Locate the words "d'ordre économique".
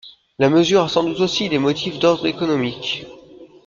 1.99-3.05